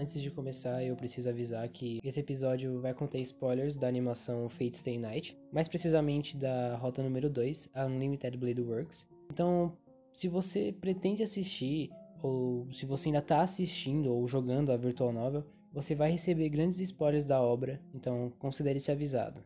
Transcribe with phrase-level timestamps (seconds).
[0.00, 4.78] Antes de começar, eu preciso avisar que esse episódio vai conter spoilers da animação Fate
[4.78, 9.08] Stay Night, mais precisamente da rota número 2, a Unlimited Blade Works.
[9.28, 9.76] Então,
[10.12, 11.90] se você pretende assistir,
[12.22, 16.78] ou se você ainda está assistindo ou jogando a Virtual Novel, você vai receber grandes
[16.78, 19.42] spoilers da obra, então considere-se avisado.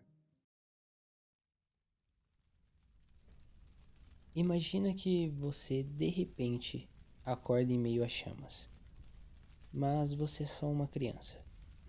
[4.34, 6.90] Imagina que você de repente
[7.24, 8.70] acorda em meio a chamas.
[9.72, 11.38] Mas você é só uma criança.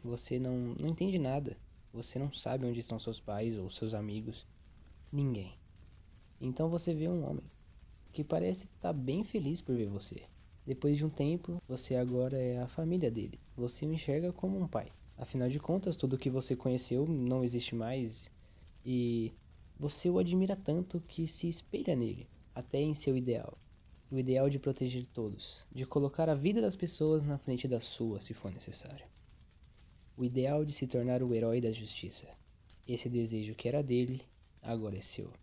[0.03, 1.57] Você não, não entende nada.
[1.91, 4.47] Você não sabe onde estão seus pais ou seus amigos.
[5.11, 5.57] Ninguém.
[6.39, 7.43] Então você vê um homem
[8.11, 10.23] que parece estar tá bem feliz por ver você.
[10.65, 13.39] Depois de um tempo, você agora é a família dele.
[13.55, 14.91] Você o enxerga como um pai.
[15.17, 18.31] Afinal de contas, tudo que você conheceu não existe mais
[18.85, 19.33] e
[19.77, 23.57] você o admira tanto que se espelha nele, até em seu ideal
[24.13, 28.21] o ideal de proteger todos, de colocar a vida das pessoas na frente da sua,
[28.21, 29.07] se for necessário.
[30.15, 32.27] O ideal de se tornar o herói da justiça.
[32.87, 34.21] Esse desejo que era dele,
[34.61, 35.33] agora é seu.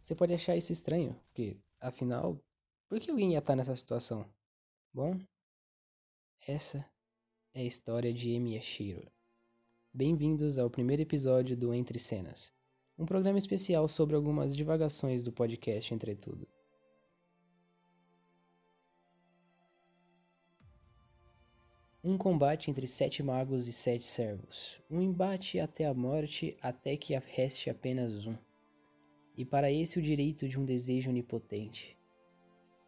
[0.00, 2.38] Você pode achar isso estranho, porque, afinal,
[2.88, 4.24] por que alguém ia estar nessa situação?
[4.92, 5.18] Bom,
[6.46, 6.88] essa
[7.52, 9.10] é a história de Emi Yashiro.
[9.92, 12.52] Bem-vindos ao primeiro episódio do Entre Cenas,
[12.96, 16.53] um programa especial sobre algumas divagações do podcast Entretudo.
[22.06, 24.78] Um combate entre sete magos e sete servos.
[24.90, 28.36] Um embate até a morte, até que reste apenas um.
[29.34, 31.96] E para esse o direito de um desejo onipotente.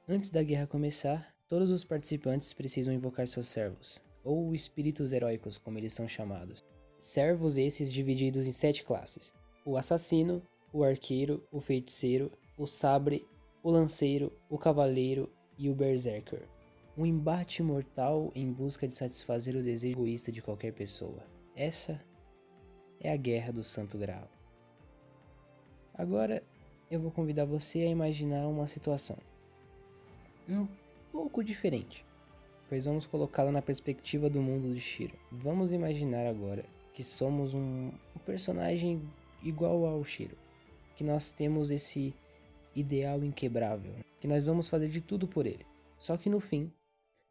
[0.07, 5.79] Antes da guerra começar, todos os participantes precisam invocar seus servos, ou espíritos heróicos, como
[5.79, 6.63] eles são chamados.
[6.99, 9.33] Servos esses divididos em sete classes:
[9.65, 10.43] o assassino,
[10.75, 13.27] o arqueiro, o feiticeiro, o sabre,
[13.63, 16.47] o lanceiro, o cavaleiro e o berserker
[16.97, 21.23] um embate mortal em busca de satisfazer o desejo egoísta de qualquer pessoa.
[21.55, 22.01] Essa
[22.99, 24.31] é a guerra do Santo Graal.
[25.93, 26.43] Agora
[26.91, 29.19] eu vou convidar você a imaginar uma situação
[30.49, 30.67] um
[31.11, 32.05] pouco diferente,
[32.69, 35.15] pois vamos colocá-la na perspectiva do mundo de Shiro.
[35.31, 39.03] Vamos imaginar agora que somos um, um personagem
[39.43, 40.37] igual ao Shiro,
[40.95, 42.15] que nós temos esse
[42.75, 45.67] ideal inquebrável, que nós vamos fazer de tudo por ele.
[45.99, 46.71] Só que no fim,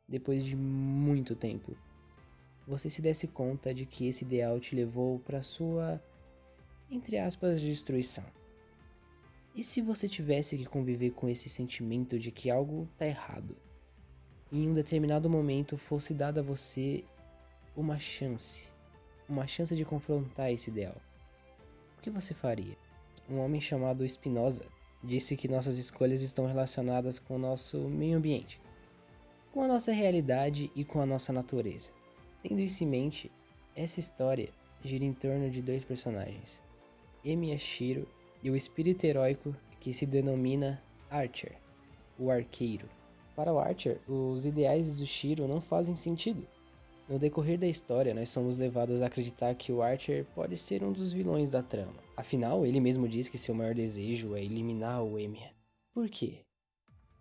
[0.07, 1.75] depois de muito tempo,
[2.67, 6.01] você se desse conta de que esse ideal te levou para sua,
[6.89, 8.25] entre aspas, destruição.
[9.55, 13.55] E se você tivesse que conviver com esse sentimento de que algo tá errado,
[14.51, 17.03] e em um determinado momento fosse dada a você
[17.75, 18.71] uma chance,
[19.27, 20.95] uma chance de confrontar esse ideal,
[21.97, 22.77] o que você faria?
[23.29, 24.65] Um homem chamado Spinoza
[25.03, 28.59] disse que nossas escolhas estão relacionadas com o nosso meio ambiente
[29.55, 31.89] com a nossa realidade e com a nossa natureza.
[32.43, 33.31] Tendo isso em mente,
[33.73, 34.49] essa história
[34.83, 36.61] gira em torno de dois personagens,
[37.23, 37.55] Emi
[38.43, 41.55] e o espírito heróico que se denomina Archer,
[42.19, 42.89] o arqueiro.
[43.33, 46.45] Para o Archer, os ideais do Shiro não fazem sentido.
[47.07, 50.91] No decorrer da história, nós somos levados a acreditar que o Archer pode ser um
[50.91, 52.03] dos vilões da trama.
[52.17, 55.53] Afinal, ele mesmo diz que seu maior desejo é eliminar o Emiya.
[55.93, 56.41] Por quê?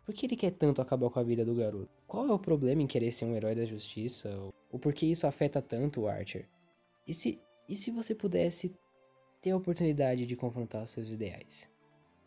[0.05, 2.04] Por que ele quer tanto acabar com a vida do garoto?
[2.15, 4.31] Qual é o problema em querer ser um herói da justiça?
[4.71, 6.49] Ou por que isso afeta tanto o Archer?
[7.05, 8.73] E se, e se você pudesse
[9.43, 11.69] ter a oportunidade de confrontar seus ideais?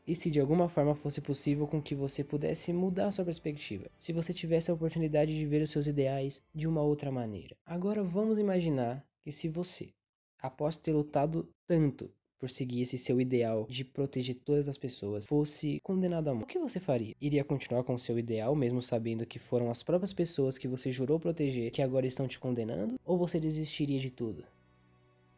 [0.05, 3.89] E se de alguma forma fosse possível com que você pudesse mudar sua perspectiva?
[3.97, 7.55] Se você tivesse a oportunidade de ver os seus ideais de uma outra maneira?
[7.65, 9.93] Agora vamos imaginar que se você,
[10.37, 15.79] após ter lutado tanto por seguir esse seu ideal de proteger todas as pessoas, fosse
[15.81, 17.15] condenado à morte, o que você faria?
[17.19, 20.91] Iria continuar com o seu ideal, mesmo sabendo que foram as próprias pessoas que você
[20.91, 22.99] jurou proteger que agora estão te condenando?
[23.03, 24.43] Ou você desistiria de tudo?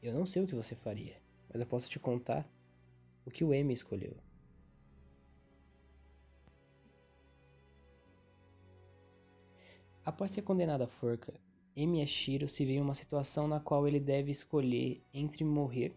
[0.01, 1.15] Eu não sei o que você faria,
[1.51, 2.49] mas eu posso te contar
[3.25, 4.15] o que o M escolheu.
[10.05, 11.33] Após ser condenado à forca,
[11.75, 15.93] M Ashiro se vê em uma situação na qual ele deve escolher entre morrer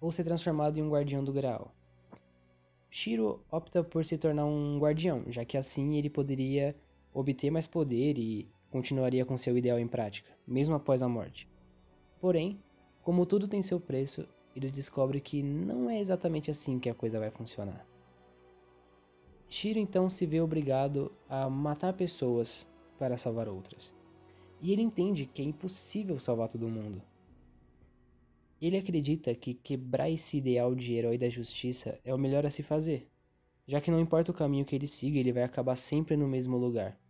[0.00, 1.74] ou ser transformado em um guardião do Graal.
[2.88, 6.74] Shiro opta por se tornar um guardião, já que assim ele poderia
[7.14, 11.48] obter mais poder e continuaria com seu ideal em prática, mesmo após a morte.
[12.20, 12.60] Porém,
[13.02, 17.18] como tudo tem seu preço, ele descobre que não é exatamente assim que a coisa
[17.18, 17.86] vai funcionar.
[19.48, 22.66] Shiro então se vê obrigado a matar pessoas
[22.98, 23.92] para salvar outras.
[24.60, 27.02] E ele entende que é impossível salvar todo mundo.
[28.60, 32.62] Ele acredita que quebrar esse ideal de herói da justiça é o melhor a se
[32.62, 33.08] fazer,
[33.66, 36.58] já que não importa o caminho que ele siga, ele vai acabar sempre no mesmo
[36.58, 37.00] lugar.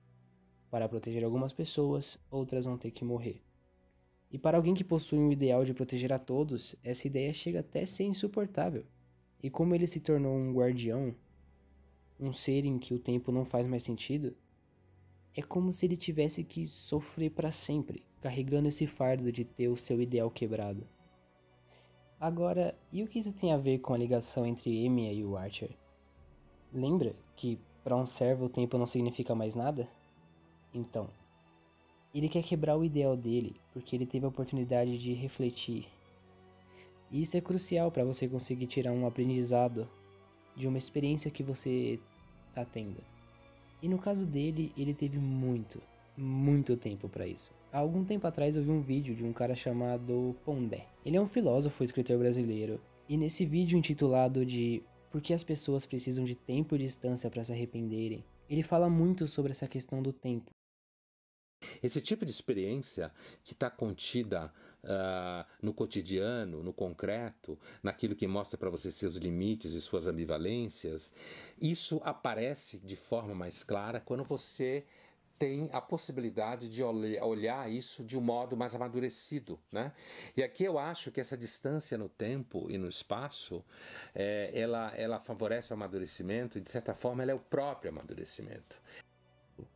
[0.70, 3.42] Para proteger algumas pessoas, outras vão ter que morrer.
[4.30, 7.82] E para alguém que possui um ideal de proteger a todos, essa ideia chega até
[7.82, 8.84] a ser insuportável.
[9.42, 11.16] E como ele se tornou um guardião,
[12.20, 14.36] um ser em que o tempo não faz mais sentido,
[15.34, 19.76] é como se ele tivesse que sofrer para sempre, carregando esse fardo de ter o
[19.76, 20.86] seu ideal quebrado.
[22.20, 25.38] Agora, e o que isso tem a ver com a ligação entre Emilia e o
[25.38, 25.70] Archer?
[26.70, 29.88] Lembra que para um servo o tempo não significa mais nada?
[30.74, 31.08] Então,
[32.14, 35.88] ele quer quebrar o ideal dele porque ele teve a oportunidade de refletir.
[37.10, 39.88] E isso é crucial para você conseguir tirar um aprendizado
[40.54, 41.98] de uma experiência que você
[42.50, 43.02] está tendo.
[43.80, 45.80] E no caso dele, ele teve muito,
[46.18, 47.50] muito tempo para isso.
[47.72, 50.88] Há algum tempo atrás eu vi um vídeo de um cara chamado Pondé.
[51.06, 52.80] Ele é um filósofo e escritor brasileiro.
[53.08, 57.44] E nesse vídeo intitulado de Por que as pessoas precisam de tempo e distância para
[57.44, 60.50] se arrependerem, ele fala muito sobre essa questão do tempo.
[61.82, 63.12] Esse tipo de experiência
[63.44, 64.52] que está contida
[64.82, 71.14] uh, no cotidiano, no concreto, naquilo que mostra para você seus limites e suas ambivalências,
[71.60, 74.84] isso aparece de forma mais clara quando você
[75.40, 79.90] tem a possibilidade de olhar isso de um modo mais amadurecido, né?
[80.36, 83.64] E aqui eu acho que essa distância no tempo e no espaço,
[84.14, 88.76] é, ela, ela favorece o amadurecimento e de certa forma ela é o próprio amadurecimento.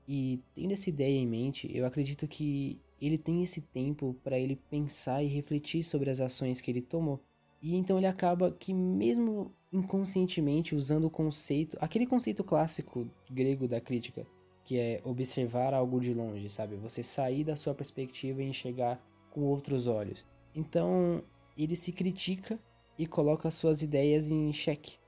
[0.06, 4.56] E tendo essa ideia em mente, eu acredito que ele tem esse tempo para ele
[4.68, 7.18] pensar e refletir sobre as ações que ele tomou.
[7.62, 13.80] E então ele acaba que mesmo inconscientemente usando o conceito, aquele conceito clássico grego da
[13.80, 14.26] crítica,
[14.64, 16.76] que é observar algo de longe, sabe?
[16.76, 19.00] Você sair da sua perspectiva e enxergar
[19.30, 20.24] com outros olhos.
[20.54, 21.22] Então,
[21.56, 22.58] ele se critica
[22.98, 24.98] e coloca suas ideias em xeque.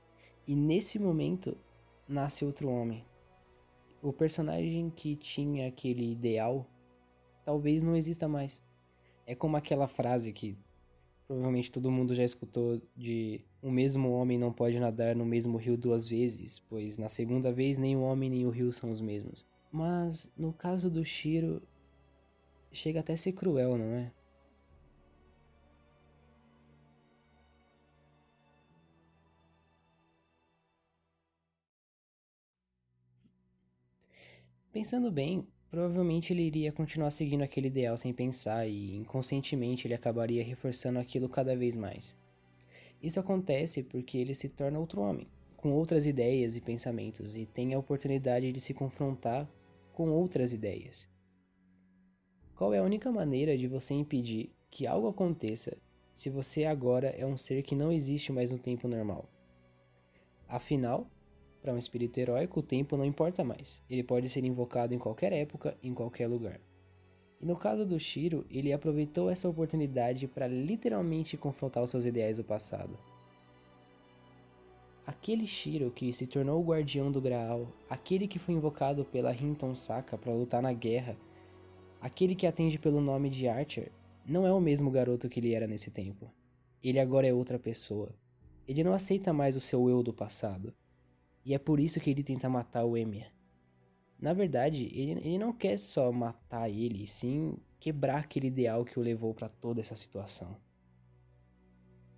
[0.47, 1.57] E nesse momento
[2.07, 3.05] nasce outro homem.
[4.01, 6.65] O personagem que tinha aquele ideal
[7.43, 8.61] talvez não exista mais.
[9.25, 10.57] É como aquela frase que
[11.25, 15.77] provavelmente todo mundo já escutou de o mesmo homem não pode nadar no mesmo rio
[15.77, 19.45] duas vezes, pois na segunda vez nem o homem nem o rio são os mesmos.
[19.71, 21.61] Mas no caso do Shiro,
[22.71, 24.11] chega até a ser cruel, não é?
[34.71, 40.43] Pensando bem, Provavelmente ele iria continuar seguindo aquele ideal sem pensar e inconscientemente ele acabaria
[40.43, 42.15] reforçando aquilo cada vez mais.
[43.01, 47.73] Isso acontece porque ele se torna outro homem, com outras ideias e pensamentos e tem
[47.73, 49.49] a oportunidade de se confrontar
[49.93, 51.07] com outras ideias.
[52.55, 55.77] Qual é a única maneira de você impedir que algo aconteça
[56.11, 59.29] se você agora é um ser que não existe mais no tempo normal?
[60.47, 61.07] Afinal,
[61.61, 63.83] para um espírito heróico, o tempo não importa mais.
[63.89, 66.59] Ele pode ser invocado em qualquer época, em qualquer lugar.
[67.39, 72.37] E no caso do Shiro, ele aproveitou essa oportunidade para literalmente confrontar os seus ideais
[72.37, 72.97] do passado.
[75.05, 79.75] Aquele Shiro que se tornou o guardião do Graal, aquele que foi invocado pela Hinton
[79.75, 81.15] Saka para lutar na guerra,
[82.01, 83.91] aquele que atende pelo nome de Archer,
[84.25, 86.29] não é o mesmo garoto que ele era nesse tempo.
[86.83, 88.13] Ele agora é outra pessoa.
[88.67, 90.73] Ele não aceita mais o seu eu do passado.
[91.45, 93.31] E é por isso que ele tenta matar o Emir.
[94.19, 99.01] Na verdade, ele, ele não quer só matar ele, sim quebrar aquele ideal que o
[99.01, 100.57] levou para toda essa situação.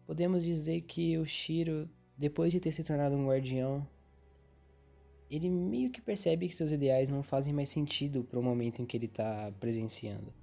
[0.05, 3.85] Podemos dizer que o Shiro, depois de ter se tornado um guardião,
[5.29, 8.85] ele meio que percebe que seus ideais não fazem mais sentido para o momento em
[8.85, 10.33] que ele está presenciando.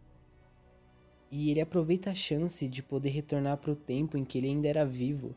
[1.30, 4.68] E ele aproveita a chance de poder retornar para o tempo em que ele ainda
[4.68, 5.34] era vivo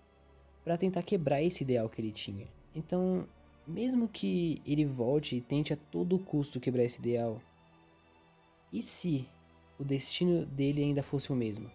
[0.63, 2.45] para tentar quebrar esse ideal que ele tinha.
[2.75, 3.27] Então,
[3.69, 7.41] mesmo que ele volte e tente a todo custo quebrar esse ideal,
[8.71, 9.27] e se
[9.79, 11.69] o destino dele ainda fosse o mesmo?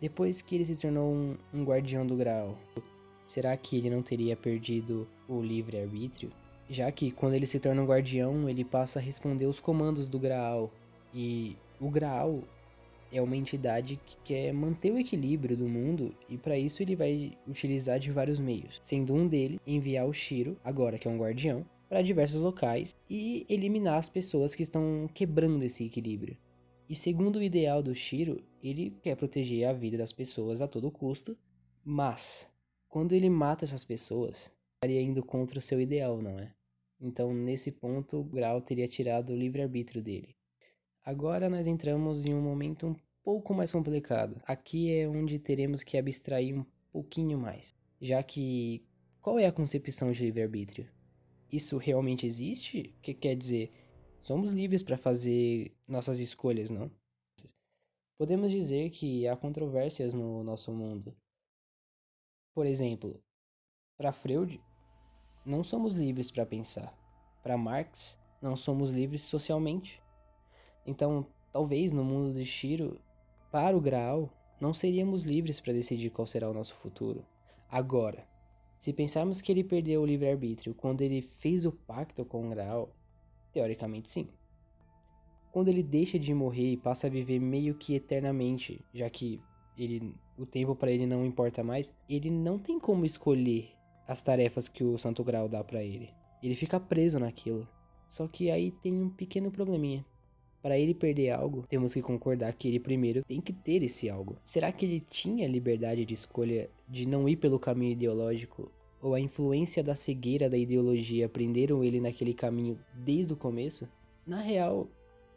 [0.00, 2.56] Depois que ele se tornou um, um guardião do Graal,
[3.24, 6.30] será que ele não teria perdido o livre-arbítrio?
[6.70, 10.18] Já que quando ele se torna um guardião, ele passa a responder os comandos do
[10.18, 10.70] Graal.
[11.14, 12.42] E o Graal
[13.12, 17.32] é uma entidade que quer manter o equilíbrio do mundo e para isso ele vai
[17.46, 21.64] utilizar de vários meios, sendo um deles enviar o Shiro, agora que é um guardião,
[21.88, 26.36] para diversos locais e eliminar as pessoas que estão quebrando esse equilíbrio.
[26.88, 30.90] E segundo o ideal do Shiro, ele quer proteger a vida das pessoas a todo
[30.90, 31.36] custo,
[31.84, 32.50] mas
[32.88, 36.52] quando ele mata essas pessoas, estaria indo contra o seu ideal, não é?
[37.00, 40.34] Então, nesse ponto, o Grau teria tirado o livre-arbítrio dele.
[41.08, 44.38] Agora nós entramos em um momento um pouco mais complicado.
[44.44, 48.86] Aqui é onde teremos que abstrair um pouquinho mais, já que
[49.18, 50.86] qual é a concepção de livre-arbítrio?
[51.50, 52.94] Isso realmente existe?
[52.98, 53.72] O que quer dizer?
[54.20, 56.90] Somos livres para fazer nossas escolhas, não?
[58.18, 61.16] Podemos dizer que há controvérsias no nosso mundo.
[62.54, 63.18] Por exemplo,
[63.96, 64.60] para Freud,
[65.42, 66.92] não somos livres para pensar.
[67.42, 70.02] Para Marx, não somos livres socialmente.
[70.88, 72.98] Então, talvez no mundo de Shiro,
[73.52, 77.26] para o Graal, não seríamos livres para decidir qual será o nosso futuro.
[77.70, 78.26] Agora,
[78.78, 82.90] se pensarmos que ele perdeu o livre-arbítrio quando ele fez o pacto com o Graal,
[83.52, 84.28] teoricamente sim.
[85.52, 89.42] Quando ele deixa de morrer e passa a viver meio que eternamente, já que
[89.76, 93.72] ele, o tempo para ele não importa mais, ele não tem como escolher
[94.06, 96.14] as tarefas que o Santo Graal dá para ele.
[96.42, 97.68] Ele fica preso naquilo.
[98.08, 100.02] Só que aí tem um pequeno probleminha.
[100.62, 104.36] Para ele perder algo, temos que concordar que ele primeiro tem que ter esse algo.
[104.42, 108.70] Será que ele tinha liberdade de escolha de não ir pelo caminho ideológico?
[109.00, 113.88] Ou a influência da cegueira da ideologia prenderam ele naquele caminho desde o começo?
[114.26, 114.88] Na real,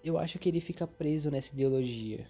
[0.03, 2.25] eu acho que ele fica preso nessa ideologia.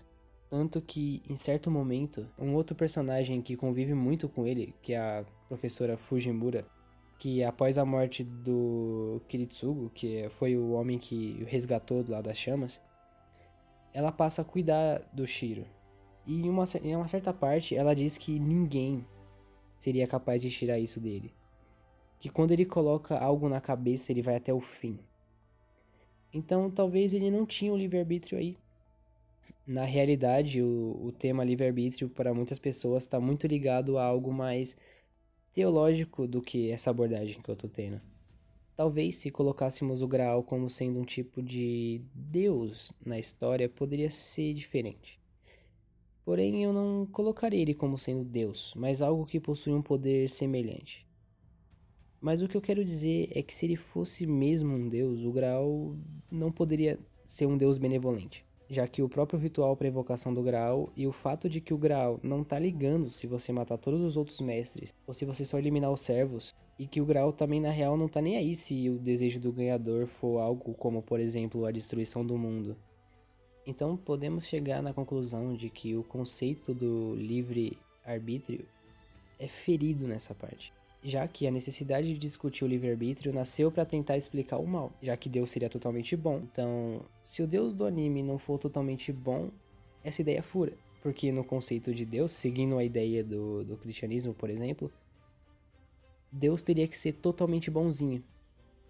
[0.49, 4.97] Tanto que, em certo momento, um outro personagem que convive muito com ele, que é
[4.97, 6.67] a professora Fujimura,
[7.21, 12.35] que após a morte do Kiritsugo, que foi o homem que o resgatou lá das
[12.35, 12.81] chamas,
[13.93, 15.63] ela passa a cuidar do Shiro.
[16.25, 19.05] E em uma, em uma certa parte, ela diz que ninguém
[19.77, 21.31] seria capaz de tirar isso dele.
[22.19, 24.97] Que quando ele coloca algo na cabeça, ele vai até o fim.
[26.33, 28.57] Então, talvez ele não tinha o livre-arbítrio aí.
[29.67, 34.75] Na realidade, o, o tema livre-arbítrio para muitas pessoas está muito ligado a algo mais
[35.53, 38.01] teológico do que essa abordagem que eu tô tendo.
[38.75, 44.53] Talvez se colocássemos o Graal como sendo um tipo de Deus na história, poderia ser
[44.53, 45.19] diferente.
[46.23, 51.05] Porém, eu não colocaria ele como sendo Deus, mas algo que possui um poder semelhante.
[52.19, 55.31] Mas o que eu quero dizer é que se ele fosse mesmo um Deus, o
[55.31, 55.95] Graal
[56.31, 60.89] não poderia ser um Deus benevolente já que o próprio ritual para evocação do Graal
[60.95, 64.15] e o fato de que o Graal não tá ligando se você matar todos os
[64.15, 67.69] outros mestres ou se você só eliminar os servos, e que o Graal também na
[67.69, 71.65] real não tá nem aí se o desejo do ganhador for algo como, por exemplo,
[71.65, 72.77] a destruição do mundo.
[73.67, 78.65] Então podemos chegar na conclusão de que o conceito do livre arbítrio
[79.37, 80.73] é ferido nessa parte
[81.03, 85.17] já que a necessidade de discutir o livre-arbítrio nasceu para tentar explicar o mal, já
[85.17, 86.41] que Deus seria totalmente bom.
[86.51, 89.49] Então, se o Deus do anime não for totalmente bom,
[90.03, 90.73] essa ideia fura.
[91.01, 94.91] Porque no conceito de Deus, seguindo a ideia do, do cristianismo, por exemplo,
[96.31, 98.23] Deus teria que ser totalmente bonzinho.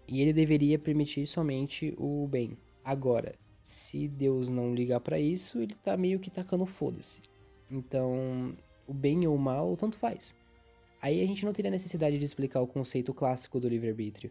[0.06, 2.58] E ele deveria permitir somente o bem.
[2.84, 7.22] Agora, se Deus não ligar para isso, ele tá meio que tacando foda-se.
[7.70, 8.54] Então,
[8.86, 10.36] o bem ou o mal, tanto faz.
[11.02, 14.30] Aí a gente não teria necessidade de explicar o conceito clássico do livre-arbítrio.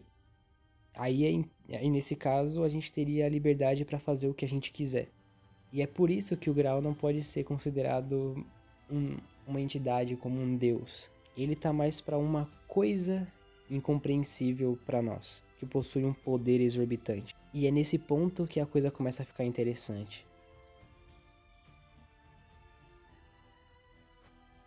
[0.94, 4.72] Aí, aí, nesse caso, a gente teria a liberdade para fazer o que a gente
[4.72, 5.10] quiser.
[5.70, 8.42] E é por isso que o Graal não pode ser considerado
[8.90, 11.10] um, uma entidade como um deus.
[11.36, 13.26] Ele tá mais para uma coisa
[13.70, 17.34] incompreensível para nós, que possui um poder exorbitante.
[17.52, 20.26] E é nesse ponto que a coisa começa a ficar interessante.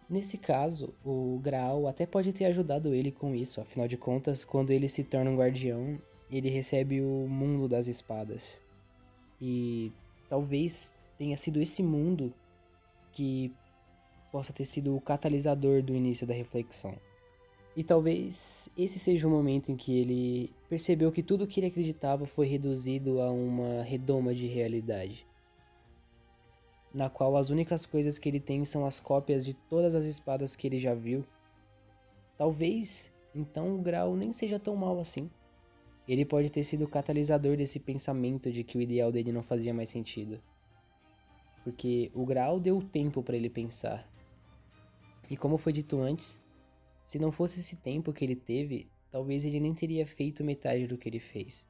[0.07, 4.69] Nesse caso, o Graal até pode ter ajudado ele com isso, afinal de contas, quando
[4.69, 8.61] ele se torna um guardião, ele recebe o mundo das espadas.
[9.41, 9.91] E
[10.29, 12.31] talvez tenha sido esse mundo
[13.11, 13.51] que
[14.31, 16.95] possa ter sido o catalisador do início da reflexão.
[17.75, 21.67] E talvez esse seja o momento em que ele percebeu que tudo o que ele
[21.67, 25.25] acreditava foi reduzido a uma redoma de realidade
[26.95, 30.55] na qual as únicas coisas que ele tem são as cópias de todas as espadas
[30.55, 31.25] que ele já viu.
[32.37, 35.29] Talvez, então, o Grau nem seja tão mal assim.
[36.07, 39.73] Ele pode ter sido o catalisador desse pensamento de que o ideal dele não fazia
[39.73, 40.41] mais sentido.
[41.65, 44.09] Porque o Grau deu tempo para ele pensar.
[45.29, 46.39] E como foi dito antes,
[47.03, 50.97] se não fosse esse tempo que ele teve, talvez ele nem teria feito metade do
[50.97, 51.67] que ele fez.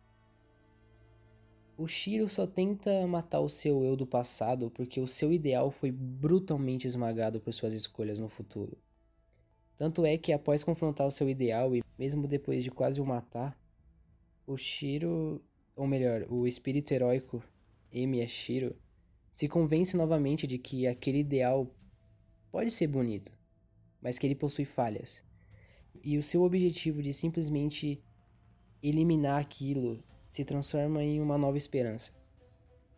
[1.77, 5.91] O Shiro só tenta matar o seu eu do passado porque o seu ideal foi
[5.91, 8.77] brutalmente esmagado por suas escolhas no futuro.
[9.75, 13.60] Tanto é que após confrontar o seu ideal e mesmo depois de quase o matar,
[14.48, 15.44] o Shiro,
[15.75, 17.44] ou melhor, o espírito heróico
[17.91, 18.74] Emi Shiro,
[19.29, 21.70] se convence novamente de que aquele ideal
[22.51, 23.34] pode ser bonito,
[24.01, 25.22] mas que ele possui falhas.
[26.01, 28.01] E o seu objetivo de simplesmente
[28.82, 30.01] eliminar aquilo
[30.36, 32.12] se transforma em uma nova esperança.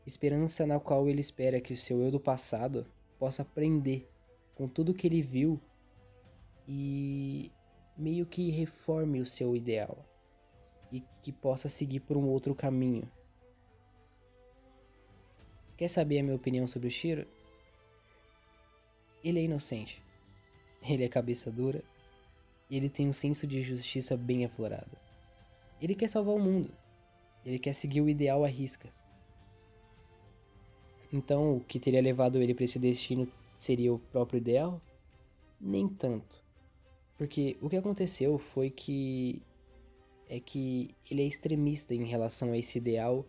[0.07, 2.83] Esperança na qual ele espera que o seu eu do passado
[3.19, 4.09] possa aprender
[4.55, 5.61] com tudo que ele viu
[6.67, 7.51] e
[7.95, 10.03] meio que reforme o seu ideal
[10.91, 13.07] e que possa seguir por um outro caminho.
[15.77, 17.27] Quer saber a minha opinião sobre o Shiro?
[19.23, 20.01] ele é inocente.
[20.81, 21.83] Ele é cabeça dura.
[22.71, 24.97] Ele tem um senso de justiça bem aflorado.
[25.79, 26.71] Ele quer salvar o mundo.
[27.47, 28.93] Ele quer seguir o ideal à risca.
[31.13, 33.25] Então, o que teria levado ele para esse destino
[33.55, 34.81] seria o próprio ideal?
[35.57, 36.43] Nem tanto.
[37.17, 39.41] Porque o que aconteceu foi que
[40.27, 43.25] é que ele é extremista em relação a esse ideal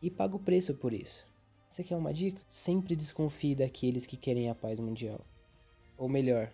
[0.00, 1.28] e paga o preço por isso.
[1.68, 2.40] Você quer uma dica?
[2.46, 5.20] Sempre desconfie daqueles que querem a paz mundial.
[5.98, 6.50] Ou melhor,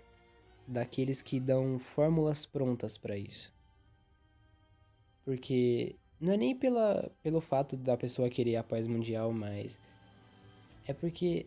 [0.67, 3.55] daqueles que dão fórmulas prontas para isso.
[5.25, 9.81] Porque não é nem pela, pelo fato da pessoa querer a paz mundial, mas
[10.87, 11.47] é porque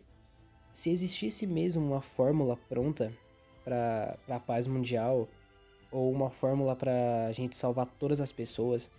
[0.72, 3.12] se existisse mesmo uma fórmula pronta
[3.64, 5.28] para a paz mundial
[5.90, 8.90] ou uma fórmula para a gente salvar todas as pessoas,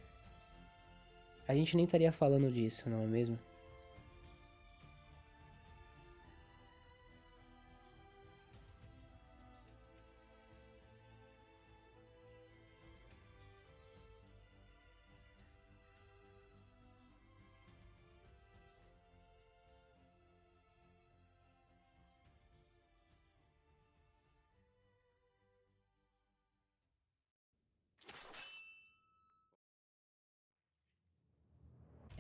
[1.48, 3.40] a gente nem estaria falando disso, não é mesmo?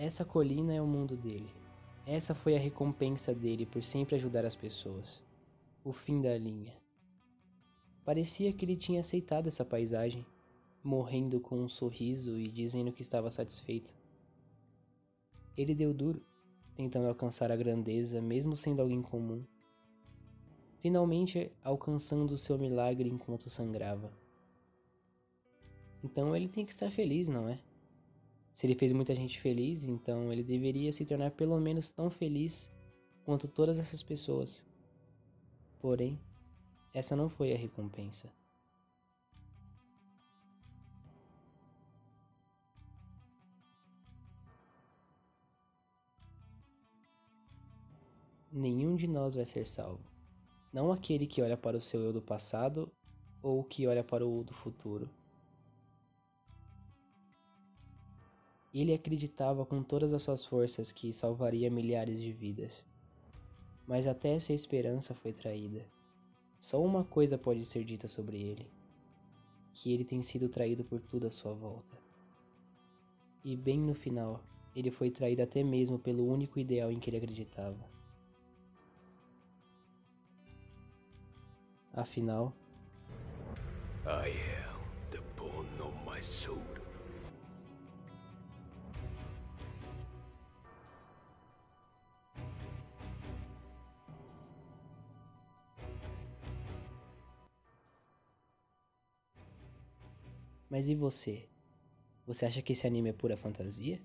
[0.03, 1.53] Essa colina é o mundo dele.
[2.08, 5.22] Essa foi a recompensa dele por sempre ajudar as pessoas.
[5.84, 6.74] O fim da linha.
[8.03, 10.25] Parecia que ele tinha aceitado essa paisagem,
[10.84, 13.96] morrendo com um sorriso e dizendo que estava satisfeito.
[15.55, 16.20] Ele deu duro,
[16.74, 19.46] tentando alcançar a grandeza, mesmo sendo alguém comum.
[20.79, 24.12] Finalmente alcançando seu milagre enquanto sangrava.
[26.03, 27.60] Então ele tem que estar feliz, não é?
[28.62, 32.72] Se ele fez muita gente feliz, então ele deveria se tornar pelo menos tão feliz
[33.25, 34.68] quanto todas essas pessoas.
[35.79, 36.22] Porém,
[36.94, 38.31] essa não foi a recompensa.
[48.51, 50.05] Nenhum de nós vai ser salvo.
[50.72, 52.92] Não aquele que olha para o seu eu do passado
[53.42, 55.09] ou que olha para o do futuro
[58.74, 62.86] Ele acreditava com todas as suas forças que salvaria milhares de vidas.
[63.86, 65.86] Mas até essa esperança foi traída.
[66.60, 68.72] Só uma coisa pode ser dita sobre ele:
[69.74, 71.98] que ele tem sido traído por tudo à sua volta.
[73.44, 74.42] E bem no final,
[74.75, 77.90] ele foi traído até mesmo pelo único ideal em que ele acreditava.
[81.94, 82.53] Afinal,
[84.05, 86.80] I am the bone of my soul.
[100.72, 101.50] Mas e você?
[102.25, 104.00] Você acha que esse anime é pura fantasia?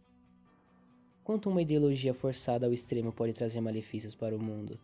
[1.23, 4.77] Quanto uma ideologia forçada ao extremo pode trazer malefícios para o mundo?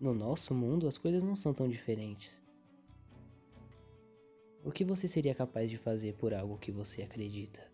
[0.00, 2.42] No nosso mundo, as coisas não são tão diferentes.
[4.64, 7.70] O que você seria capaz de fazer por algo que você acredita?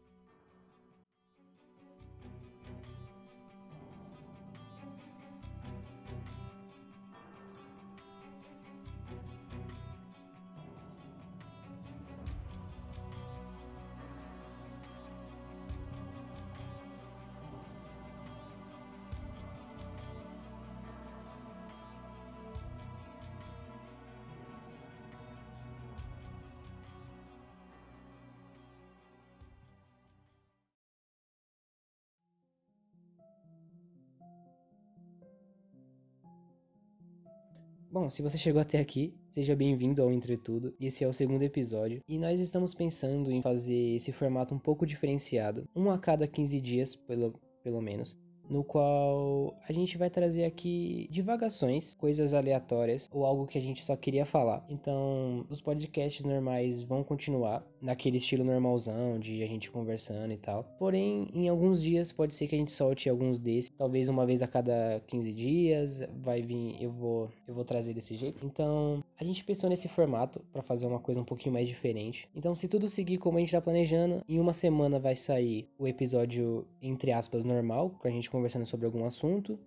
[37.99, 40.75] Bom, se você chegou até aqui, seja bem-vindo ao Entretudo.
[40.79, 44.85] Esse é o segundo episódio e nós estamos pensando em fazer esse formato um pouco
[44.85, 47.33] diferenciado, um a cada 15 dias, pelo,
[47.65, 48.15] pelo menos,
[48.51, 53.83] no qual a gente vai trazer aqui divagações, coisas aleatórias ou algo que a gente
[53.83, 54.63] só queria falar.
[54.69, 60.65] Então, os podcasts normais vão continuar naquele estilo normalzão de a gente conversando e tal.
[60.79, 64.43] Porém, em alguns dias pode ser que a gente solte alguns desses, talvez uma vez
[64.43, 68.45] a cada 15 dias, vai vir, eu vou eu vou trazer desse jeito.
[68.45, 72.29] Então, a gente pensou nesse formato para fazer uma coisa um pouquinho mais diferente.
[72.35, 75.87] Então, se tudo seguir como a gente tá planejando, em uma semana vai sair o
[75.87, 79.59] episódio entre aspas normal, com a gente conversando sobre algum assunto.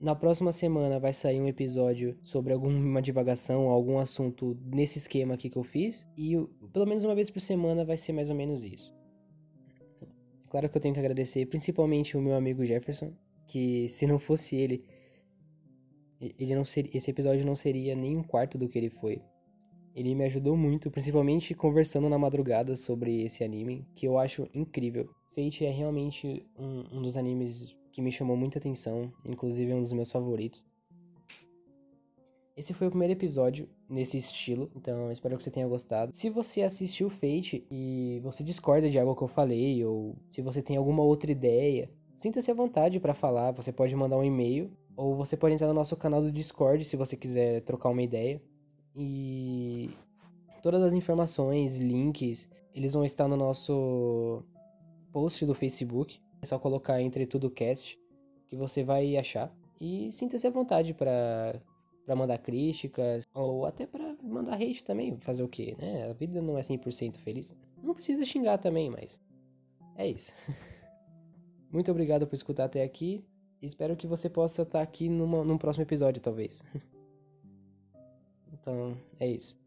[0.00, 5.48] Na próxima semana vai sair um episódio sobre alguma divagação, algum assunto nesse esquema aqui
[5.48, 6.06] que eu fiz.
[6.16, 6.34] E
[6.72, 8.94] pelo menos uma vez por semana vai ser mais ou menos isso.
[10.50, 13.12] Claro que eu tenho que agradecer principalmente o meu amigo Jefferson,
[13.46, 14.84] que se não fosse ele,
[16.20, 19.22] ele não seria, esse episódio não seria nem um quarto do que ele foi.
[19.94, 25.08] Ele me ajudou muito, principalmente conversando na madrugada sobre esse anime, que eu acho incrível.
[25.34, 29.80] Fate é realmente um, um dos animes que me chamou muita atenção, inclusive é um
[29.80, 30.66] dos meus favoritos.
[32.56, 36.10] Esse foi o primeiro episódio nesse estilo, então espero que você tenha gostado.
[36.12, 40.60] Se você assistiu Fate e você discorda de algo que eu falei, ou se você
[40.60, 43.52] tem alguma outra ideia, sinta-se à vontade para falar.
[43.52, 46.96] Você pode mandar um e-mail, ou você pode entrar no nosso canal do Discord se
[46.96, 48.42] você quiser trocar uma ideia.
[48.92, 49.88] E
[50.64, 54.42] todas as informações, links, eles vão estar no nosso
[55.12, 56.20] post do Facebook.
[56.44, 57.98] É só colocar Entre Tudo Cast
[58.46, 59.50] que você vai achar.
[59.80, 61.58] E sinta-se à vontade para
[62.04, 66.10] para mandar críticas, ou até para mandar hate também, fazer o quê, né?
[66.10, 67.56] A vida não é 100% feliz.
[67.82, 69.18] Não precisa xingar também, mas
[69.96, 70.34] é isso.
[71.72, 73.24] Muito obrigado por escutar até aqui.
[73.62, 76.62] Espero que você possa estar aqui numa, num próximo episódio, talvez.
[78.52, 79.63] então, é isso.